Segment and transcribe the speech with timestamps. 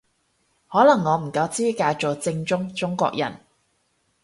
[0.67, 3.39] 可能我唔夠資格做正宗中國人